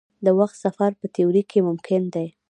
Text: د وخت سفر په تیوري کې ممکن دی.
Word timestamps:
د 0.25 0.27
وخت 0.39 0.55
سفر 0.65 0.91
په 1.01 1.05
تیوري 1.15 1.43
کې 1.51 1.59
ممکن 1.67 2.01
دی. 2.13 2.27